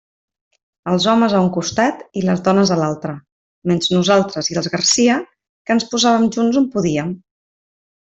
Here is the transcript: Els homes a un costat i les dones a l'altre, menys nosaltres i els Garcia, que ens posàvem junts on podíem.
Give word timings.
Els 0.91 1.03
homes 1.11 1.33
a 1.35 1.41
un 1.47 1.49
costat 1.57 1.99
i 2.21 2.23
les 2.29 2.41
dones 2.47 2.71
a 2.75 2.77
l'altre, 2.79 3.13
menys 3.71 3.91
nosaltres 3.99 4.49
i 4.53 4.57
els 4.63 4.71
Garcia, 4.77 5.19
que 5.69 5.77
ens 5.77 5.87
posàvem 5.93 6.27
junts 6.39 6.59
on 6.63 6.67
podíem. 6.79 7.13